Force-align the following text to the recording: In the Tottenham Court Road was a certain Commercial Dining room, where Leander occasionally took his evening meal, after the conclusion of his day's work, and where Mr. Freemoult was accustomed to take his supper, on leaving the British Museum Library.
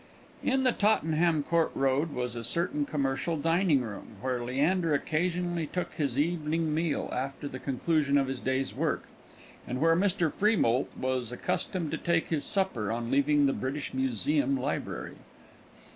In 0.43 0.63
the 0.63 0.71
Tottenham 0.71 1.43
Court 1.43 1.69
Road 1.75 2.11
was 2.15 2.35
a 2.35 2.43
certain 2.43 2.85
Commercial 2.87 3.37
Dining 3.37 3.81
room, 3.81 4.15
where 4.21 4.43
Leander 4.43 4.95
occasionally 4.95 5.67
took 5.67 5.93
his 5.93 6.17
evening 6.17 6.73
meal, 6.73 7.07
after 7.13 7.47
the 7.47 7.59
conclusion 7.59 8.17
of 8.17 8.25
his 8.25 8.39
day's 8.39 8.73
work, 8.73 9.03
and 9.67 9.79
where 9.79 9.95
Mr. 9.95 10.33
Freemoult 10.33 10.87
was 10.97 11.31
accustomed 11.31 11.91
to 11.91 11.99
take 11.99 12.29
his 12.29 12.45
supper, 12.45 12.91
on 12.91 13.11
leaving 13.11 13.45
the 13.45 13.53
British 13.53 13.93
Museum 13.93 14.57
Library. 14.59 15.17